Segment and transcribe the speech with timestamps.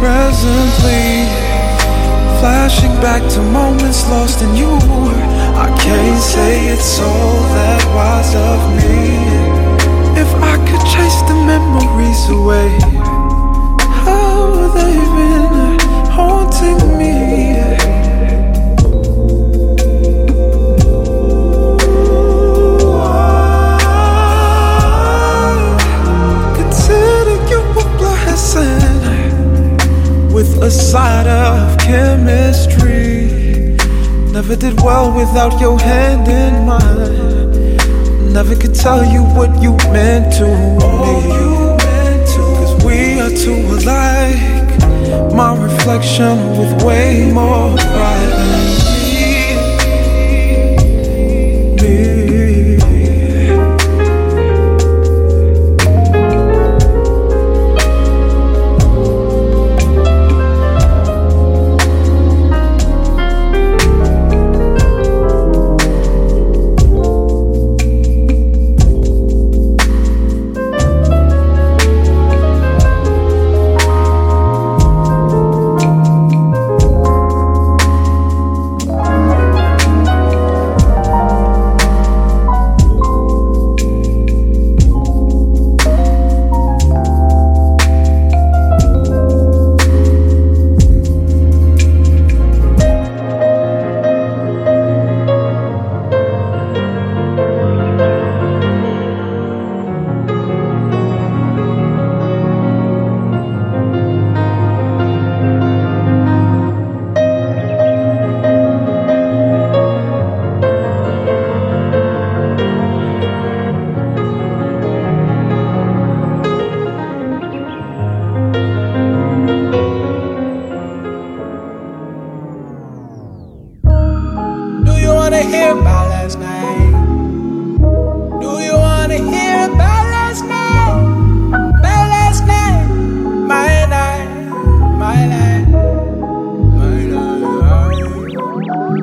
[0.00, 1.28] presently.
[2.40, 4.72] Flashing back to moments lost in you.
[5.64, 8.96] I can't say it's all that wise of me.
[10.22, 13.19] If I could chase the memories away.
[30.70, 33.26] side of chemistry.
[34.32, 38.32] Never did well without your hand in mine.
[38.32, 41.40] Never could tell you what you meant to me.
[42.36, 45.34] Cause we are two alike.
[45.34, 48.39] My reflection with way more pride.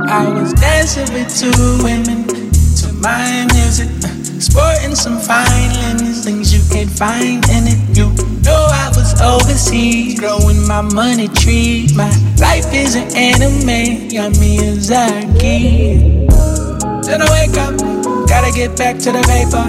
[0.09, 1.51] I was dancing with two
[1.83, 2.23] women
[2.79, 4.07] to my music, uh,
[4.39, 7.97] sporting some fine linens, things you can't find in it.
[7.97, 8.07] You
[8.43, 11.89] know I was overseas, growing my money tree.
[11.93, 12.07] My
[12.39, 15.99] life is an anime, yummy Miyazaki.
[17.03, 17.75] Then I wake up,
[18.29, 19.67] gotta get back to the paper.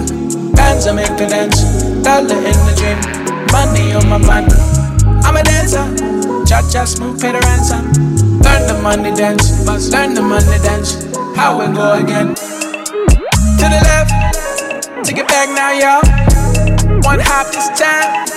[0.55, 1.61] Bands I make the dance,
[2.01, 2.99] dollar in the dream,
[3.51, 4.53] money on my mind.
[5.25, 5.83] I'm a dancer,
[6.45, 8.18] cha cha smooth, pay ransom.
[8.43, 10.95] Learn the money dance, learn the money dance.
[11.35, 12.35] How we go again?
[12.35, 14.11] To the left,
[15.05, 16.03] take it back now, y'all.
[17.03, 18.27] One hop this time,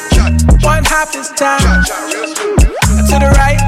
[0.62, 1.84] one hop this time.
[3.08, 3.60] To the right,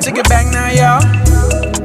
[0.00, 1.02] take it back now, y'all.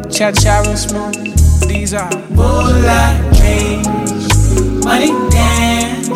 [0.10, 1.68] Cha cha real smooth.
[1.68, 6.10] These are moonlight dreams, money dance,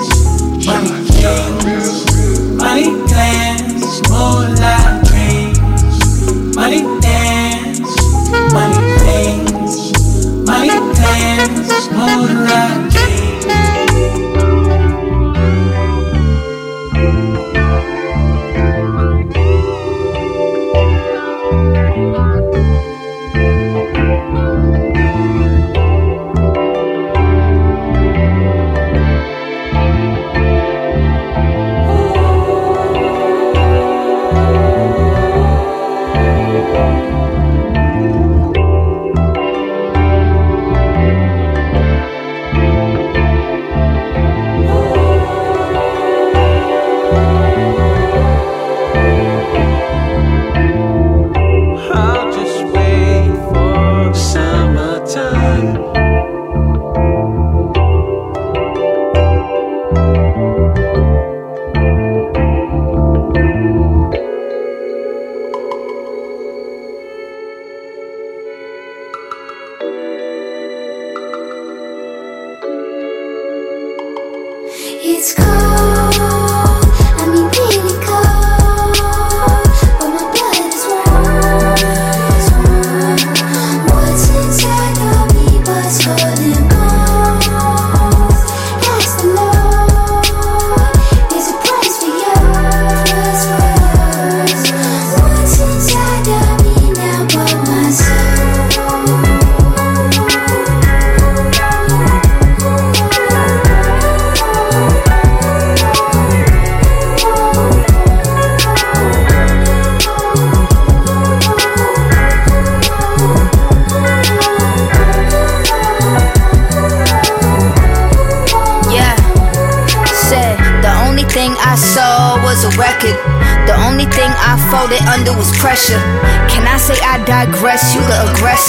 [0.67, 2.05] money kings,
[2.57, 6.96] money plans, moonlight dreams, dance, money
[9.17, 9.93] things,
[10.45, 11.69] money plans,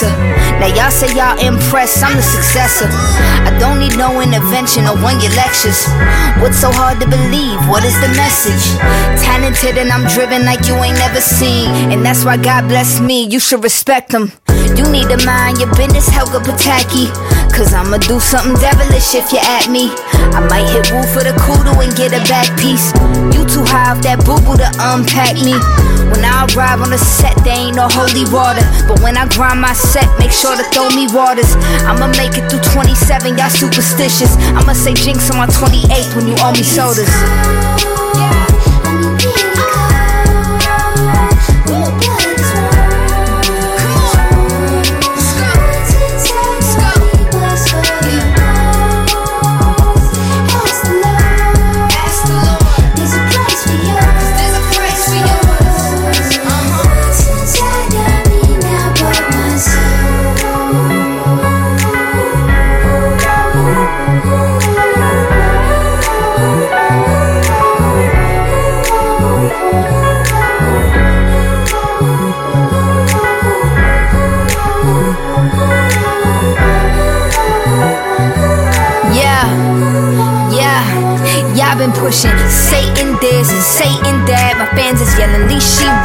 [0.03, 0.79] moonlight
[2.03, 2.87] I'm the successor.
[2.89, 5.87] I don't need no intervention or one your lectures.
[6.41, 7.59] What's so hard to believe?
[7.69, 8.63] What is the message?
[9.23, 11.71] Talented and I'm driven like you ain't never seen.
[11.93, 13.25] And that's why God bless me.
[13.25, 14.33] You should respect him.
[14.77, 17.09] You need to mind your business, Helga Pataki.
[17.53, 19.91] Cause I'ma do something devilish if you at me.
[20.37, 22.93] I might hit woo for the kudu and get a back piece.
[23.35, 25.57] You too high off that boo boo to unpack me.
[26.13, 28.63] When I arrive on the set, there ain't no holy water.
[28.87, 31.51] But when I grind my set, make sure to throw me waters.
[31.89, 34.37] I'ma make it through 27, y'all superstitious.
[34.55, 37.11] I'ma say jinx on my 28th when you owe me sodas.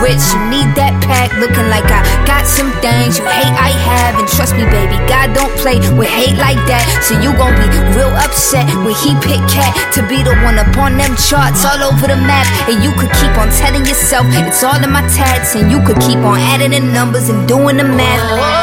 [0.04, 0.20] Rich.
[0.36, 4.20] You need that pack, looking like I got some things you hate I have.
[4.20, 6.84] And trust me, baby, God don't play with hate like that.
[7.08, 10.76] So you gon' be real upset when he pick cat to be the one up
[10.76, 12.46] on them charts all over the map.
[12.68, 15.56] And you could keep on telling yourself it's all in my tats.
[15.56, 18.63] And you could keep on adding the numbers and doing the math.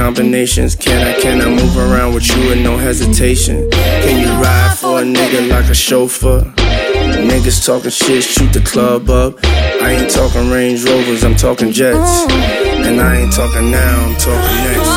[0.00, 0.74] combinations.
[0.74, 3.68] Can I, can I move around with you with no hesitation?
[3.70, 6.40] Can you ride for a nigga like a chauffeur?
[7.30, 9.34] Niggas talking shit, shoot the club up.
[9.44, 12.24] I ain't talking Range Rovers, I'm talking Jets.
[12.86, 14.92] And I ain't talking now, I'm talking next.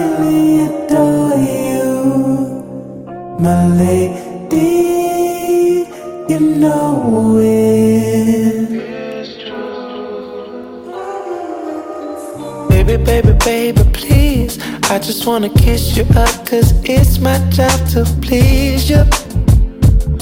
[13.45, 14.59] baby, please.
[14.91, 19.05] I just wanna kiss you up, cause it's my job to please you.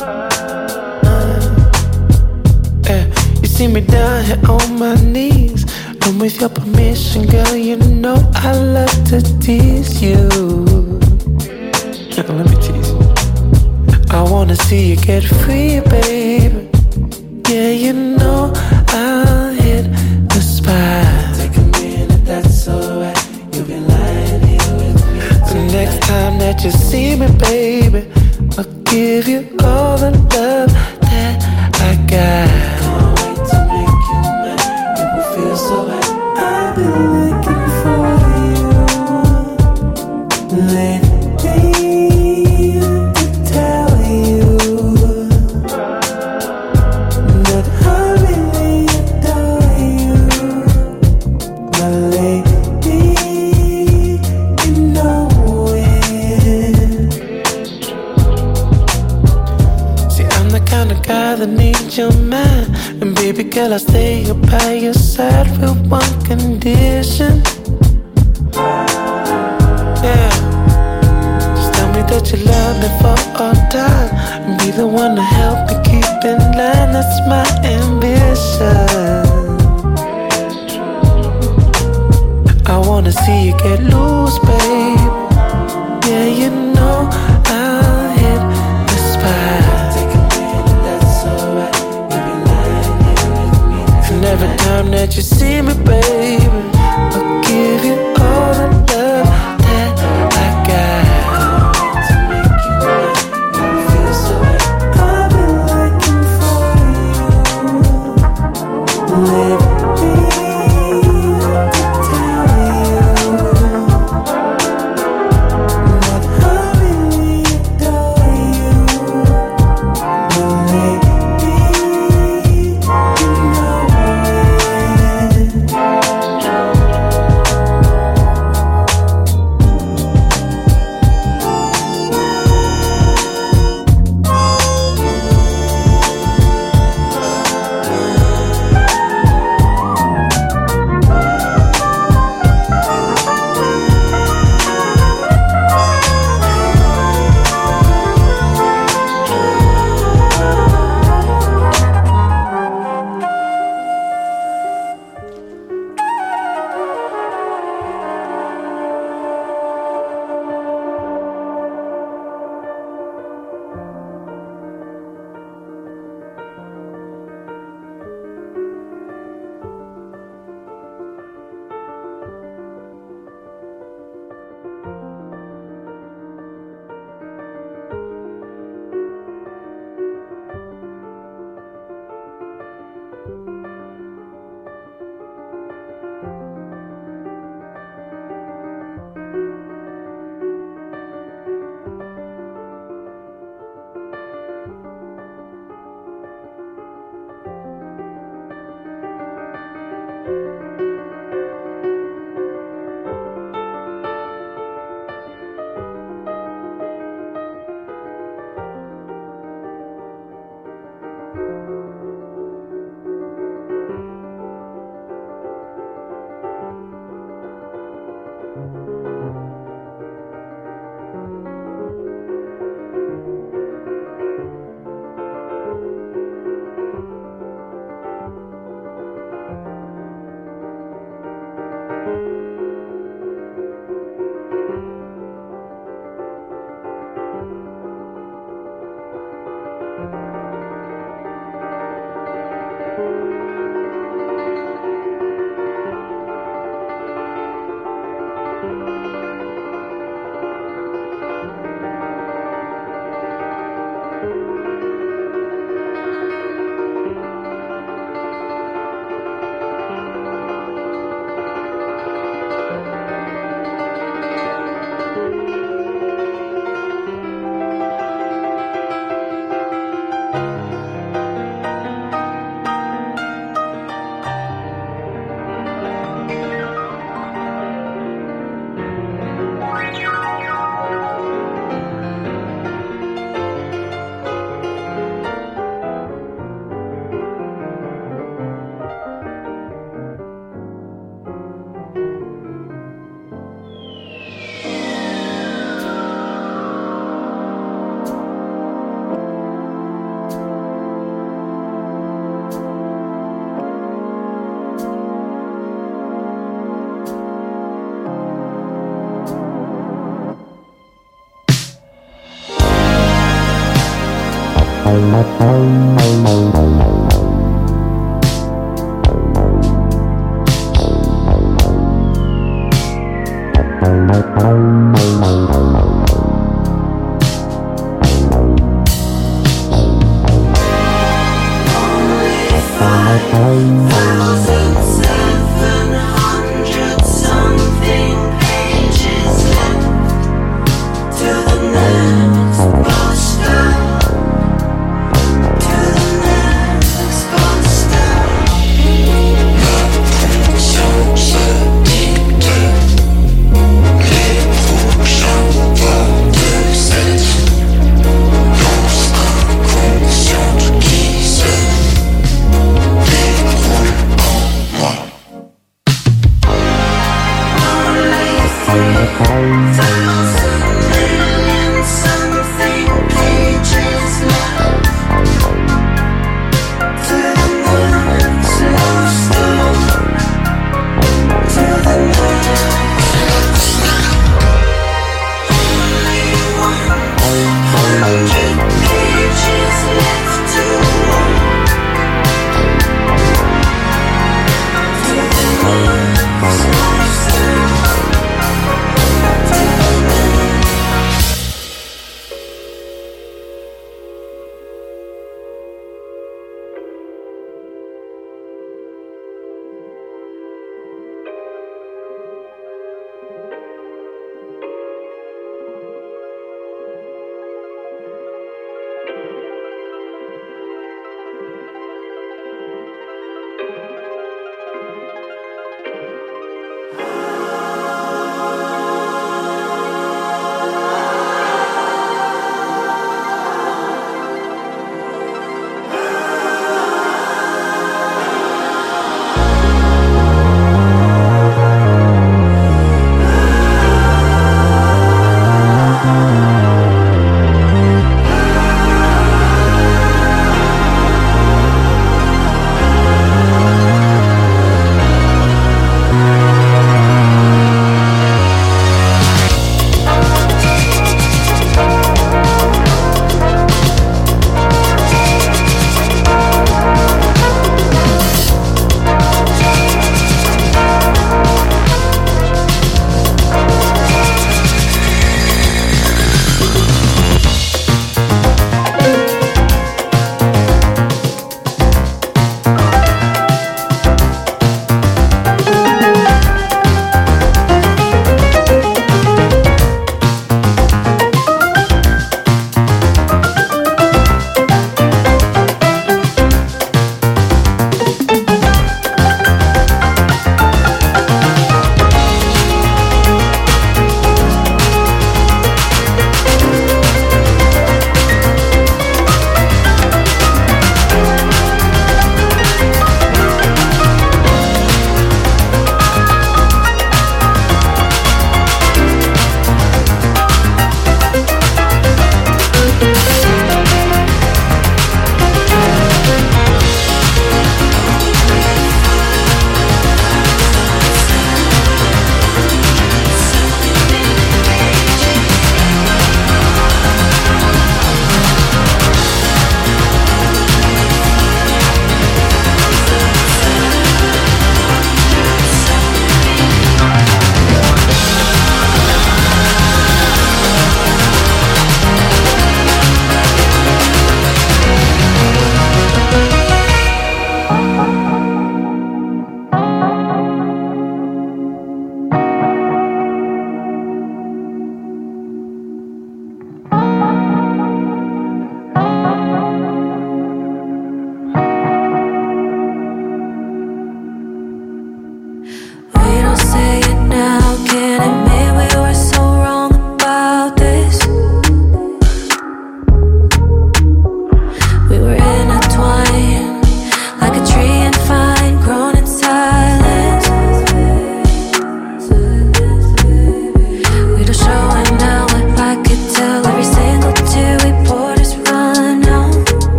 [0.00, 0.28] Uh,
[2.84, 3.06] yeah.
[3.40, 5.64] You see me down here on my knees.
[6.06, 10.28] And with your permission, girl, you know I love to tease you.
[12.16, 13.14] Now, let me tease you.
[14.10, 16.68] I wanna see you get free, baby.
[17.48, 18.52] Yeah, you know
[18.88, 19.84] I'll hit
[20.28, 21.17] the spot.
[26.08, 28.08] time that you see me, baby,
[28.56, 30.72] I'll give you all the love
[31.02, 31.38] that
[31.86, 32.77] I got.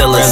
[0.00, 0.29] Airtight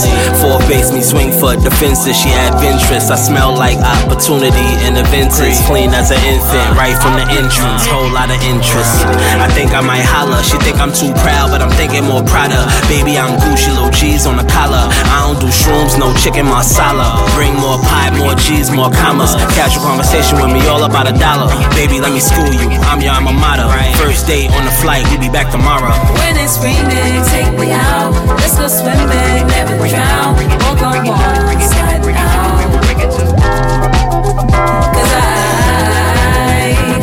[1.69, 2.17] defenses.
[2.17, 3.13] She adventurous.
[3.13, 5.61] I smell like opportunity and the vintage.
[5.69, 7.85] Clean as an infant, right from the entrance.
[7.87, 9.05] Whole lot of interest.
[9.37, 10.41] I think I might holler.
[10.43, 12.65] She think I'm too proud, but I'm thinking more prouder.
[12.89, 14.89] Baby, I'm Gucci, low G's on the collar.
[15.13, 17.21] I don't do shrooms, no chicken masala.
[17.37, 19.37] Bring more pie, more G's, more commas.
[19.53, 21.53] Casual conversation with me, all about a dollar.
[21.77, 22.73] Baby, let me school you.
[22.89, 23.69] I'm your alma mater.
[24.01, 25.93] First date on the flight, we be back tomorrow.
[26.17, 28.17] When it's raining, take me out.
[28.41, 30.33] Let's go swimming, never drown.
[30.65, 31.99] Walk on water, Cause I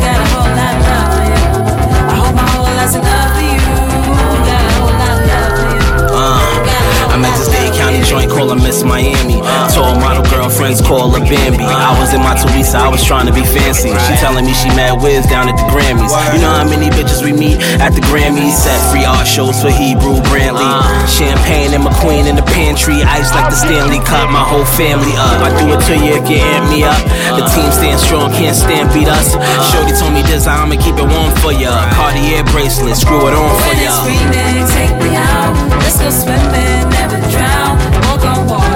[0.00, 1.40] got a whole lot of love for you.
[2.08, 3.25] I hope my whole life's enough
[8.06, 9.42] joint, call her Miss Miami.
[9.74, 11.66] Tall model girlfriends call her Bambi.
[11.66, 13.90] I was in my Teresa, I was trying to be fancy.
[13.90, 16.14] She telling me she mad whiz down at the Grammys.
[16.32, 18.54] You know how many bitches we meet at the Grammys?
[18.54, 20.62] Set free art shows for Hebru Brantley.
[20.62, 21.06] Uh.
[21.10, 23.02] Champagne and McQueen in the pantry.
[23.02, 25.42] Ice like the Stanley Cup, my whole family up.
[25.42, 26.98] I do it to you if you amp me up.
[27.34, 27.50] The uh.
[27.50, 29.34] team stand strong, can't stand beat us.
[29.34, 29.42] Uh.
[29.74, 31.74] Shorty told me this, I'ma keep it warm for ya.
[31.92, 33.90] Cartier bracelet, screw it on for When ya.
[33.90, 35.52] it's raining, take me out.
[35.82, 37.55] Let's go swimming, never drown.
[38.26, 38.75] Walk on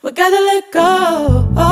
[0.00, 1.67] We gotta let go.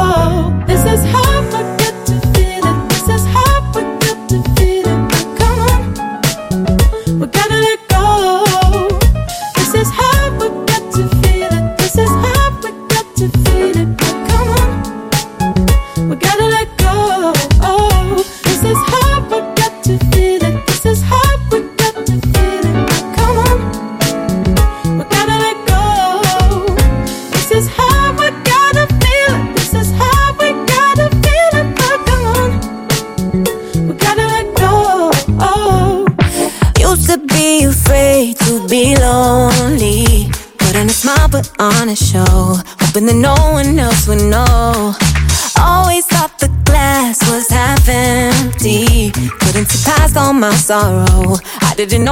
[50.66, 51.36] Sorrow.
[51.60, 52.02] I didn't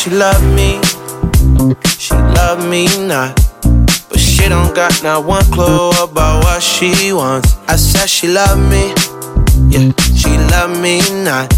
[0.00, 0.80] she love me.
[1.98, 3.36] She love me not.
[4.08, 7.54] But she don't got not one clue about what she wants.
[7.68, 8.94] I said she love me.
[9.68, 11.52] Yeah, she love me not.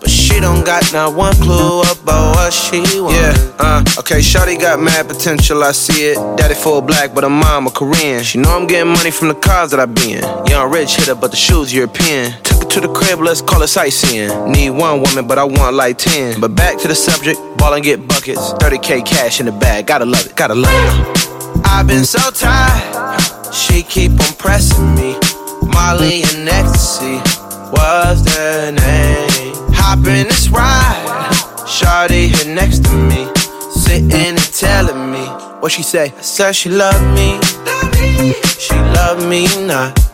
[0.00, 3.16] But she don't got not one clue about what she wants.
[3.16, 6.16] Yeah, uh, okay, Shawty got mad potential, I see it.
[6.36, 8.24] Daddy full black, but her mom Korean.
[8.24, 10.22] She know I'm getting money from the cars that I be in.
[10.48, 12.32] Young rich hit her, but the shoes European
[13.08, 14.52] crib, let's call it sightseeing.
[14.52, 16.40] Need one woman, but I want like 10.
[16.40, 18.52] But back to the subject, ball and get buckets.
[18.54, 21.64] 30k cash in the bag, gotta love it, gotta love it.
[21.64, 25.16] I've been so tired, she keep on pressing me.
[25.62, 27.16] Molly and ecstasy
[27.72, 29.54] was the name.
[29.74, 31.30] Hop in this ride,
[31.66, 33.28] Shawty here next to me,
[33.70, 35.24] sitting and telling me
[35.60, 36.12] what she say.
[36.16, 37.38] I said she loved me,
[38.58, 40.07] she loved me not.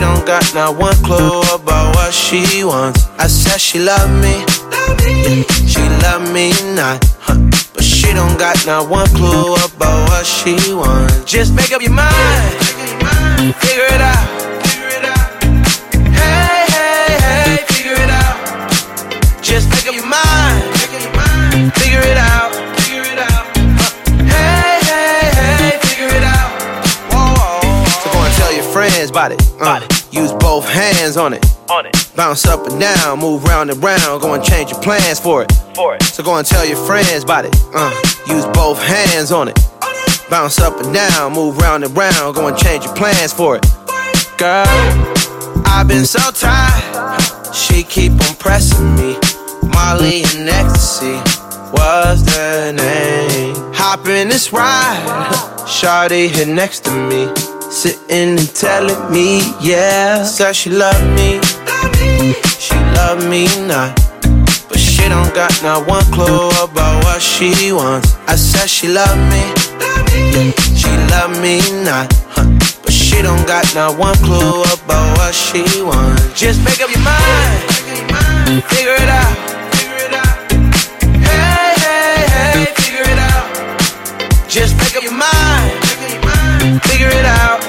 [0.00, 3.06] Don't got not one clue about what she wants.
[3.18, 4.44] I said she love me.
[5.68, 7.04] She love me not.
[7.74, 11.24] But she don't got not one clue about what she wants.
[11.30, 13.54] Just make up your mind.
[13.56, 14.39] Figure it out.
[29.62, 31.44] Uh, use both hands on it.
[31.70, 31.94] On it.
[32.16, 34.22] Bounce up and down, move round and round.
[34.22, 35.52] Go and change your plans for it.
[35.74, 36.02] For it.
[36.02, 37.54] So go and tell your friends about it.
[37.74, 37.92] Uh,
[38.26, 39.58] use both hands on it.
[40.30, 42.34] Bounce up and down, move round and round.
[42.34, 43.66] Go and change your plans for it.
[44.38, 44.64] Girl,
[45.66, 47.20] I've been so tired.
[47.54, 49.18] She keep on pressing me.
[49.74, 51.20] Molly and ecstasy
[51.72, 53.54] was the name.
[53.74, 55.04] Hop in this ride.
[55.66, 57.59] Shawty here next to me.
[57.70, 60.24] Sitting and telling me, yeah.
[60.24, 61.40] Said she love me.
[62.58, 63.94] She love me not.
[64.68, 68.16] But she don't got not one clue about what she wants.
[68.26, 69.54] I said she love me.
[70.74, 72.10] She love me not.
[72.82, 76.38] But she don't got not one clue about what she wants.
[76.38, 78.64] Just make up your mind.
[78.66, 79.36] Figure it out.
[81.22, 83.46] Hey, hey, hey, figure it out.
[84.48, 85.78] Just make up your mind.
[86.84, 87.59] Figure it out.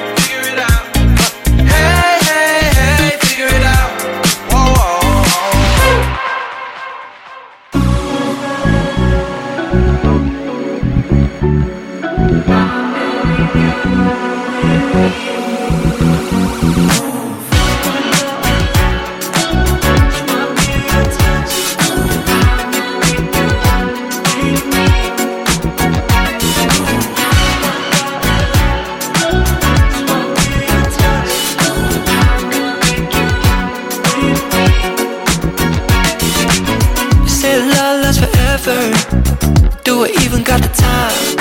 [39.84, 41.41] Do I even got the time?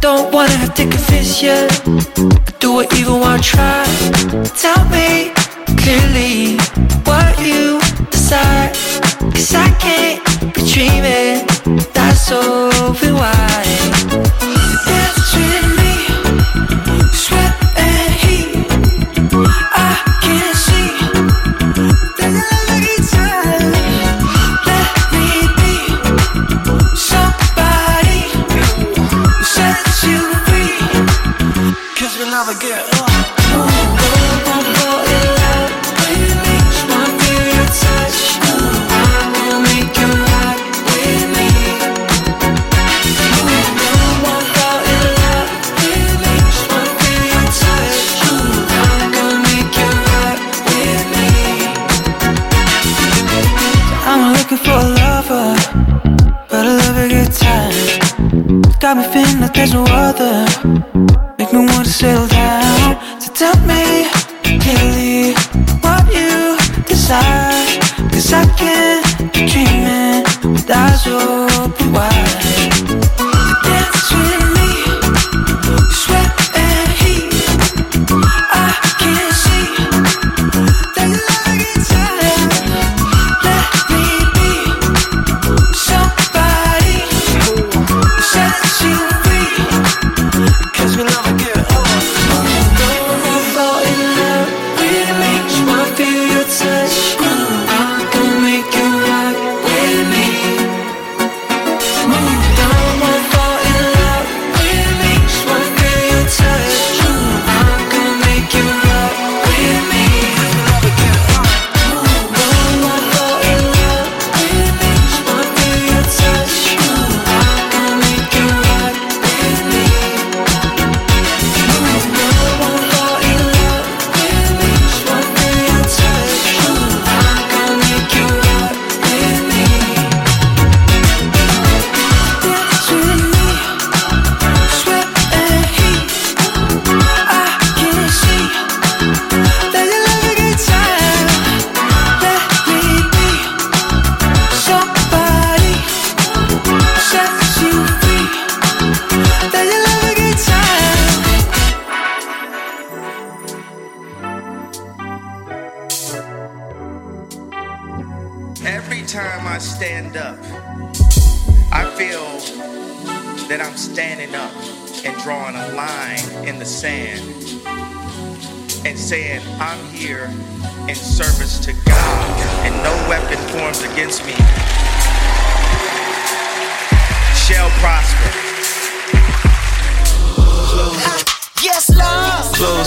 [0.00, 1.70] Don't wanna have fish yet.
[1.84, 3.84] But do I even wanna try?
[4.62, 5.32] Tell me
[5.82, 6.56] clearly
[7.04, 7.80] what you
[8.10, 8.74] decide.
[9.34, 10.20] Cause I can't
[10.54, 11.46] be dreaming.
[11.92, 13.66] That's open wide.
[14.86, 15.75] Dance with
[32.36, 32.96] lover get
[57.32, 58.80] tired.
[58.80, 60.95] Got me feeling like there's no other.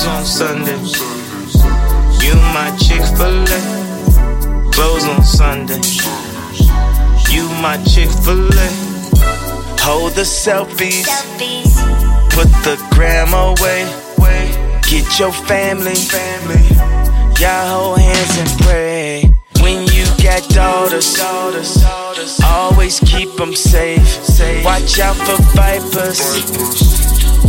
[0.08, 0.78] On Sunday.
[2.24, 4.72] You my Chick fil A.
[4.72, 5.82] Close on Sunday.
[7.30, 8.70] You my Chick fil A.
[9.82, 11.06] Hold the selfies.
[12.30, 13.84] Put the gram away.
[14.90, 16.00] Get your family.
[17.40, 19.34] Y'all hold hands and pray.
[19.62, 21.20] When you got daughters,
[22.46, 24.64] always keep them safe.
[24.64, 26.22] Watch out for vipers.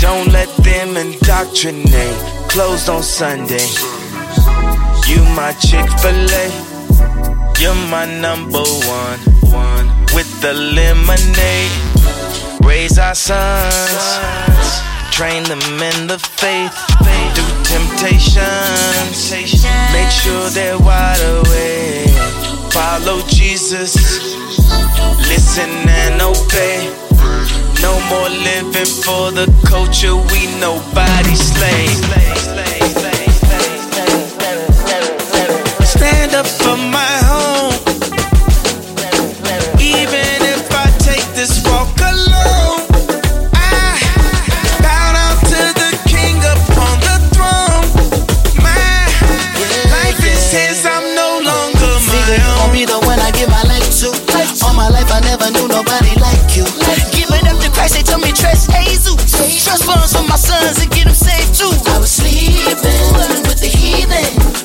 [0.01, 2.39] Don't let them indoctrinate.
[2.51, 3.64] Closed on Sunday.
[5.07, 6.51] You my Chick fil A.
[7.61, 9.20] You're my number one.
[9.55, 9.86] one.
[10.14, 11.70] With the lemonade.
[12.66, 14.82] Raise our sons.
[15.12, 16.74] Train them in the faith.
[17.34, 19.30] Through temptations.
[19.92, 22.11] Make sure they're wide awake.
[22.72, 23.94] Follow Jesus.
[25.30, 26.92] Listen and obey.
[27.80, 30.16] No more living for the culture.
[30.16, 32.30] We nobody slave.
[59.70, 61.70] Trust funds for my sons and get them saved too.
[61.91, 62.74] I was sleeping
[63.47, 64.60] with the heathen.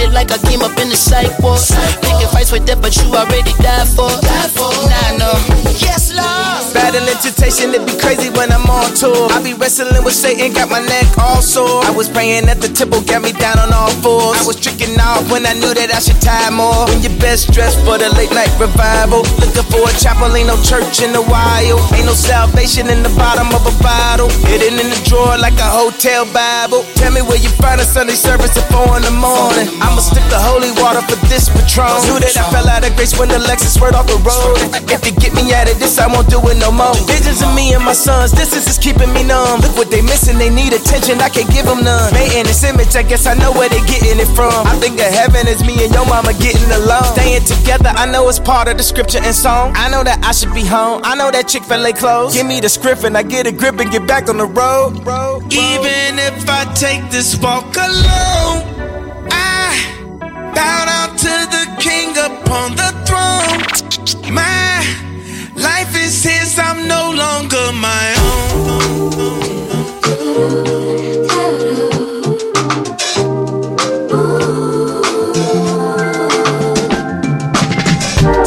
[0.00, 1.60] Medicated like I came up in the psych ward.
[2.00, 4.08] Picking fights with death, but you already died for.
[4.08, 5.32] Nah, no.
[5.76, 6.74] Yes, Lord.
[6.74, 9.28] Battling temptation, it be crazy when I'm on tour.
[9.32, 11.84] I be wrestling with Satan, got my neck all sore.
[11.84, 14.40] I was praying at the temple, got me down on all fours.
[14.40, 16.86] I was tricking off when I knew that I should tie more.
[16.88, 19.26] When you're best dressed for the late night revival.
[19.42, 21.80] Looking for a chapel, ain't no church in the wild.
[21.92, 24.30] Ain't no salvation in the bottom of a bottle.
[24.48, 26.86] Hidden in the drawer like a hotel Bible.
[26.96, 29.68] Tell me where you find a Sunday service at four in the morning.
[29.90, 31.90] I'ma stick the holy water for this patron.
[32.06, 34.62] Knew that I fell out of grace when the Lexus swerved off the road.
[34.86, 36.94] If they get me out of this, I won't do it no more.
[37.10, 39.58] Visions of me and my sons, this is just keeping me numb.
[39.66, 42.14] Look what they missing, they need attention, I can't give them none.
[42.14, 44.54] Made in this image, I guess I know where they getting it from.
[44.70, 47.10] I think of heaven as me and your mama getting along.
[47.18, 49.74] Staying together, I know it's part of the scripture and song.
[49.74, 51.02] I know that I should be home.
[51.02, 52.38] I know that Chick fil A closed.
[52.38, 55.02] Give me the script and I get a grip and get back on the road.
[55.50, 58.59] Even if I take this walk alone,
[60.60, 63.60] bow down to the king upon the throne.
[64.40, 64.76] My
[65.68, 68.50] life is his, I'm no longer my own.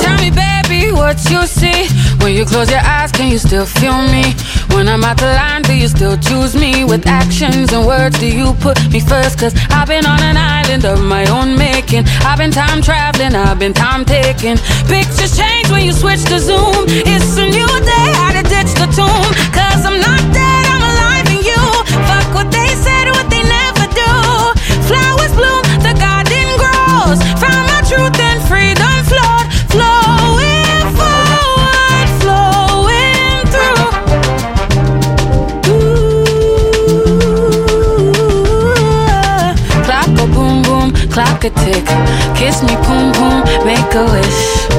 [0.03, 1.79] Tell me, baby, what you see
[2.21, 3.11] when you close your eyes.
[3.11, 4.25] Can you still feel me?
[4.73, 6.83] When I'm out the line, do you still choose me?
[6.83, 9.39] With actions and words, do you put me first?
[9.39, 12.03] Cause I've been on an island of my own making.
[12.25, 14.57] I've been time traveling, I've been time taking.
[14.89, 16.85] Pictures change when you switch to Zoom.
[16.89, 19.29] It's a new day, how to ditch the tomb.
[19.53, 21.63] Cause I'm not dead, I'm alive in you.
[22.09, 24.11] Fuck what they said, what they never do.
[24.89, 27.19] Flowers bloom, the garden grows.
[41.43, 41.85] Clock a tick.
[42.37, 44.69] Kiss me, boom boom, make a wish.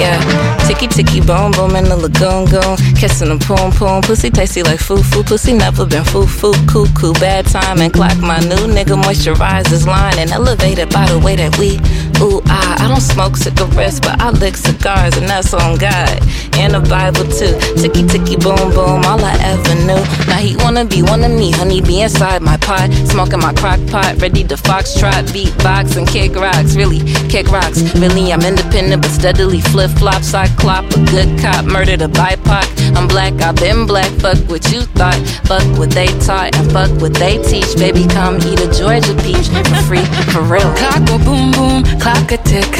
[0.00, 0.18] Yeah.
[0.66, 2.76] Ticky ticky boom boom in the lagoon goon.
[2.96, 4.02] Kissing the poom poom.
[4.02, 5.22] Pussy tasty like foo foo.
[5.22, 6.52] Pussy never been foo foo.
[6.66, 7.12] Cuckoo.
[7.14, 8.18] Bad time and clock.
[8.18, 11.78] My new nigga moisturizes line and elevated by the way that we.
[12.22, 16.22] Ooh, ah, I don't smoke cigarettes, but I lick cigars, and that's on God.
[16.54, 17.58] And the Bible too.
[17.80, 19.98] Ticky ticky boom boom, all I ever knew.
[20.30, 22.92] Now he wanna be one of me, honey, be inside my pot.
[23.10, 26.76] Smoking my crock pot, ready to foxtrot, beatbox, and kick rocks.
[26.76, 27.82] Really, kick rocks.
[27.96, 30.32] Really, I'm independent, but steadily flip flops.
[30.32, 32.81] I clop a good cop, murdered a BIPOC.
[32.96, 34.10] I'm black, I've been black.
[34.20, 37.76] Fuck what you thought, fuck what they taught, and fuck what they teach.
[37.76, 40.68] Baby, come eat a Georgia peach for free, for real.
[40.76, 42.70] Clock go boom boom, clock a tick.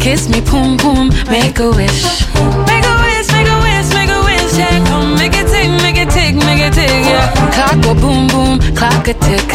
[0.00, 2.26] Kiss me, boom boom, make a wish.
[2.66, 4.52] Make a wish, make a wish, make a wish.
[4.58, 6.90] Yeah, come make it tick, make it tick, make it tick.
[6.90, 7.30] Yeah.
[7.54, 9.48] Clock go boom boom, clock a tick.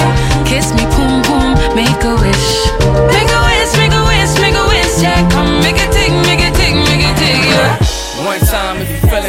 [0.45, 2.47] Kiss me, boom boom, make a wish.
[3.11, 3.52] Make a wish,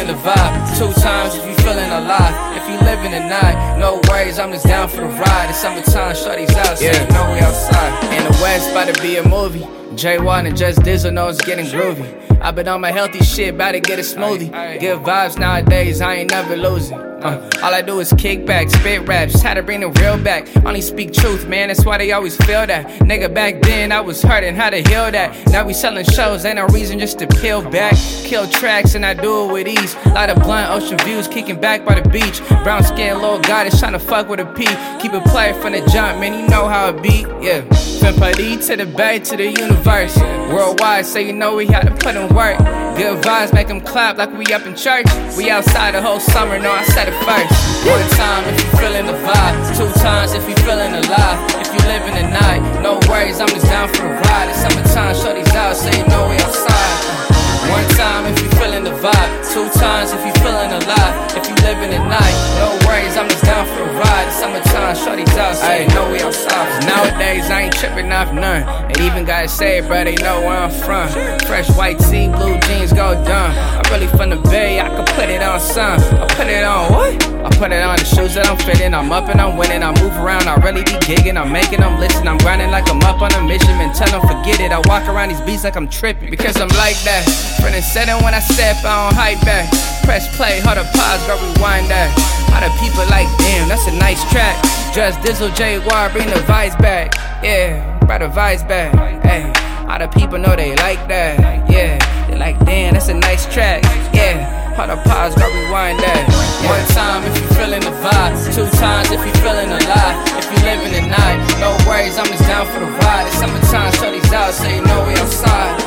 [0.07, 0.77] the vibe.
[0.77, 2.54] Two times if you feeling alive.
[2.55, 5.49] If you living the night, no worries, I'm just down for the ride.
[5.49, 8.13] It's summertime, shorty's out, so you know we outside.
[8.15, 9.67] In the west, about to be a movie.
[9.95, 12.41] J Watt and Just Dizzle know it's getting groovy.
[12.41, 14.79] i been on my healthy shit, about to get a smoothie.
[14.79, 16.99] Good vibes nowadays, I ain't never losing.
[17.25, 20.47] Uh, all I do is kick back, spit raps, try to bring the real back.
[20.63, 22.85] Only speak truth, man, that's why they always feel that.
[22.99, 25.47] Nigga, back then I was hurting, how to heal that.
[25.47, 27.95] Now we selling shows, ain't no reason just to peel back.
[28.25, 29.95] Kill tracks, and I do it with ease.
[30.07, 32.41] Lot of blunt ocean views, kicking back by the beach.
[32.63, 34.65] Brown skin, little goddess trying to fuck with a P.
[35.01, 37.61] Keep it play from the jump, man, you know how it be, yeah.
[37.99, 40.17] From Paris to the Bay to the universe.
[40.51, 42.57] Worldwide, so you know we had to put in work.
[42.95, 45.05] Good vibes make them clap like we up in church.
[45.37, 47.51] We outside the whole summer, no, I said it first.
[47.85, 51.39] One time if you feeling the vibe, two times if you feeling alive.
[51.59, 54.49] If you living the night, no worries, I'm just down for the ride.
[54.49, 57.24] It's summertime, shorty's out, so you know we outside.
[57.69, 61.15] One time if you feeling the vibe, two times if you feeling alive.
[61.35, 64.31] If you living the night, no I'm just down for the ride.
[64.31, 66.85] Summertime, shorty's out, so you know we outside.
[66.85, 68.63] Nowadays I ain't tripping off none.
[68.63, 71.09] And even say it, bro, they know where I'm from.
[71.47, 73.51] Fresh white tee, blue jeans, go dumb.
[73.55, 75.99] I'm really from the Bay, I can put it on some.
[75.99, 77.35] I put it on what?
[77.45, 78.93] I put it on the shoes that I'm fitting.
[78.93, 79.83] I'm up and I'm winning.
[79.83, 81.37] I move around, I really be gigging.
[81.37, 82.27] I'm making them listen.
[82.27, 83.77] I'm grinding like I'm up on a mission.
[83.77, 84.71] And tell them forget it.
[84.71, 87.23] I walk around these beats like I'm tripping because I'm like that.
[87.61, 89.69] Friend said it when I step, I don't hype back.
[90.03, 92.09] Press play, hold up, pause, go rewind that.
[92.55, 94.61] How the people like, damn, that's a nice track.
[94.93, 97.15] Just Dizzle J Y, bring the vibes back.
[97.43, 98.93] Yeah, bring the vibes back.
[99.25, 99.49] Hey,
[99.89, 101.39] all the people know they like that.
[101.69, 103.83] Yeah, they like, damn, that's a nice track.
[104.13, 104.63] Yeah.
[104.75, 106.27] Hold up, pause, go rewind that.
[106.67, 110.19] One time if you feeling the vibe, two times if you feeling alive.
[110.35, 113.25] If you living the night, no worries, I'm just down for the ride.
[113.27, 115.79] It's summertime, shorty's out, so you know we outside.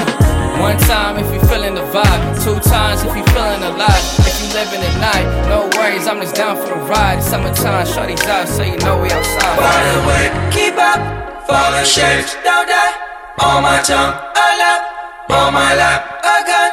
[0.60, 4.04] One time if you feeling the vibe, two times if you feeling alive.
[4.26, 7.18] If you living at night, no worries, I'm just down for the ride.
[7.18, 9.54] It's summertime, shorty's out, so you know we outside.
[9.54, 10.98] The way, keep up,
[11.46, 12.94] falling shapes, don't die.
[13.38, 14.82] On my tongue, a lap,
[15.30, 16.70] on my lap, a gun,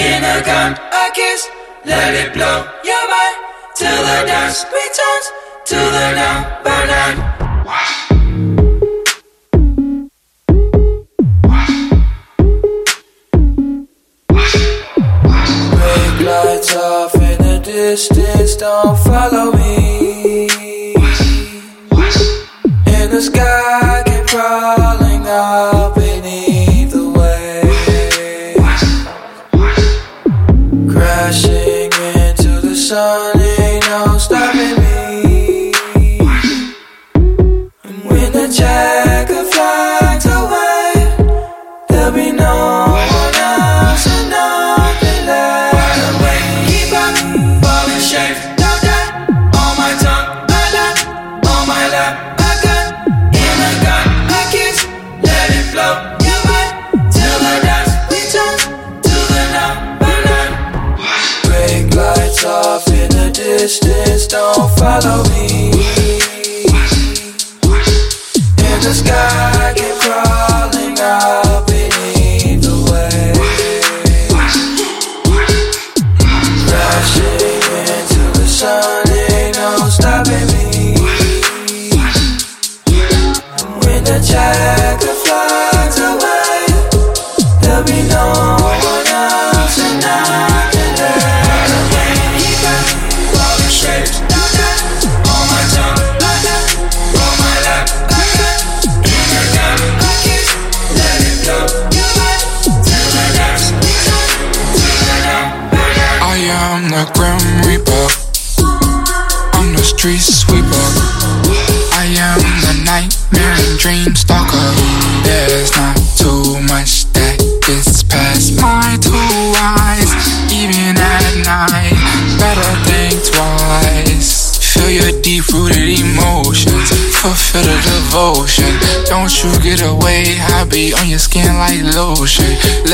[0.00, 1.46] in a gun, a kiss,
[1.84, 3.36] let it blow your mind
[3.76, 5.26] till the dance returns
[5.66, 7.36] to the number nine.
[7.66, 8.05] Brake
[17.96, 20.44] distance, don't follow me.
[22.98, 23.55] In the sky,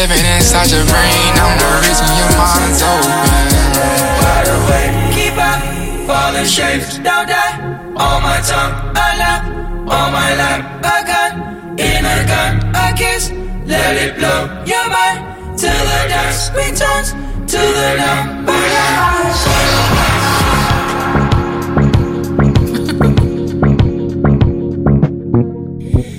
[0.03, 1.33] Living inside your brain.
[1.39, 3.23] I'm the reason your mind's open.
[4.19, 4.57] By the
[5.15, 5.63] keep up,
[6.09, 7.55] falling shapes, don't die.
[7.95, 9.47] On my tongue, a lap,
[9.87, 13.31] on my lap, a gun, in a gun, a kiss,
[13.65, 17.13] let it blow your mind till the dance returns
[17.53, 18.42] to the number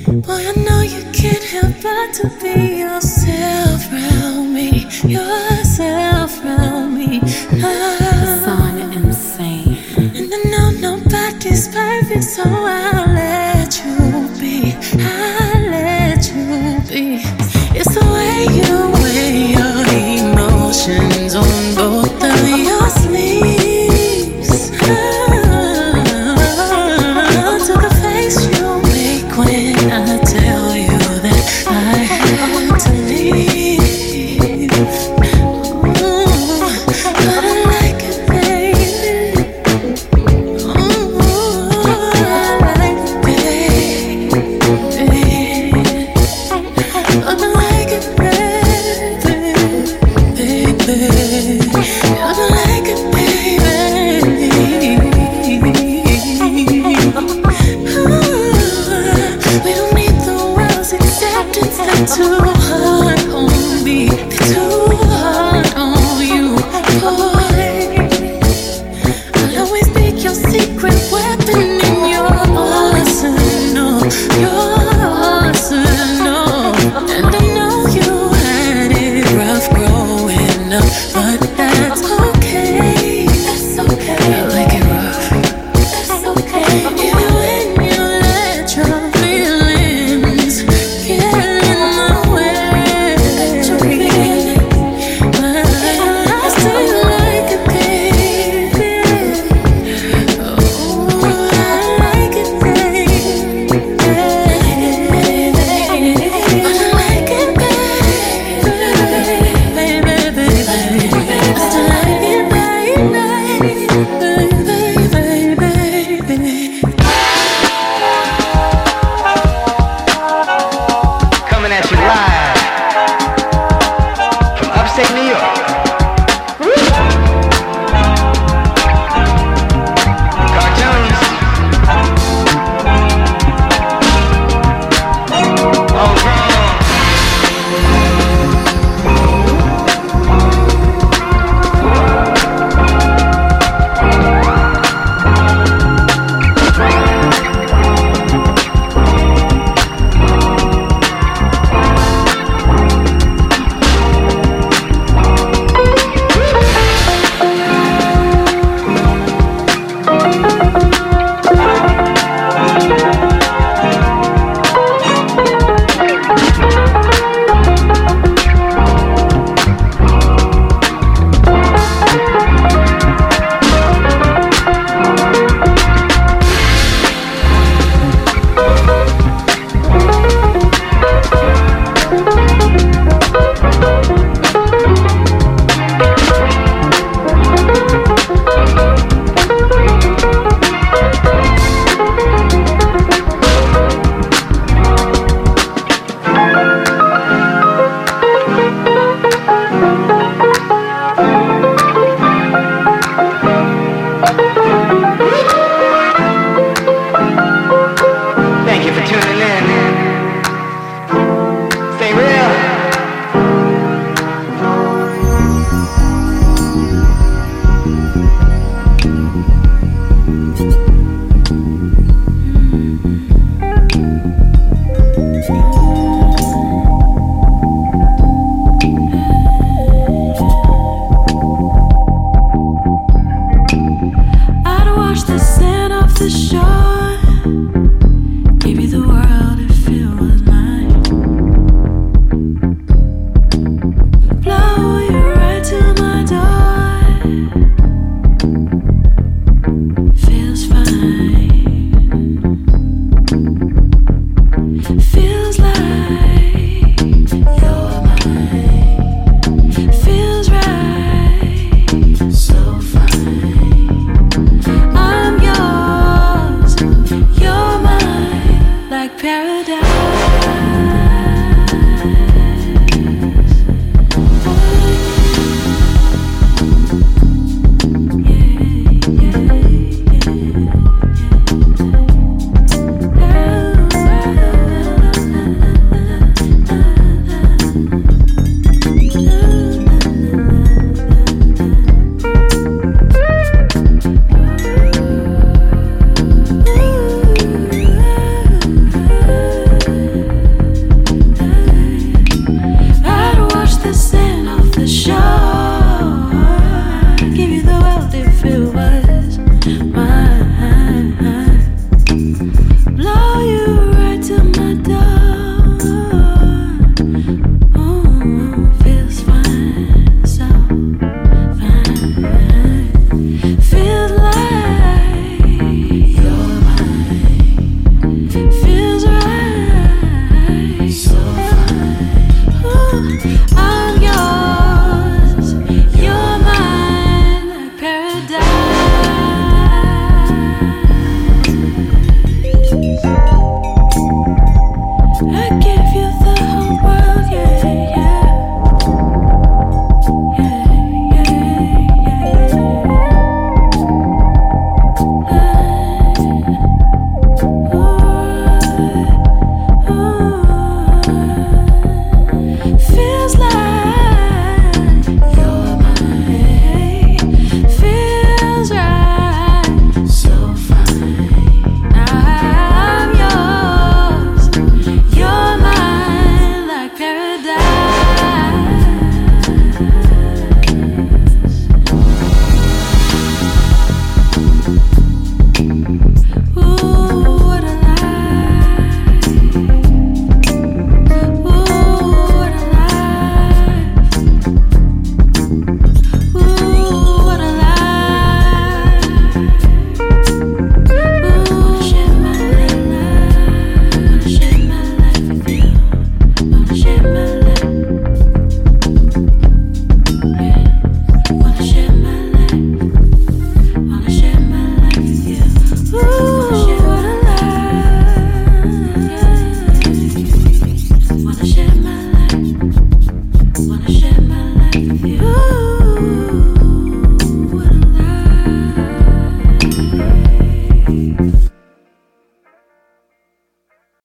[0.05, 4.85] Boy, I know you can't help but to be yourself around me.
[5.05, 7.21] Yourself around me.
[7.63, 8.41] Oh.
[8.43, 9.77] Son insane.
[9.95, 12.92] And I know nobody's perfect, so I.